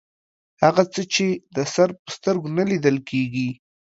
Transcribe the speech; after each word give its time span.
هغه 0.63 0.83
څه 0.93 1.01
چې 1.13 1.27
د 1.55 1.57
سر 1.73 1.89
په 2.03 2.09
سترګو 2.17 2.49
نه 2.57 2.63
لیدل 2.71 2.97
کیږي 3.09 3.49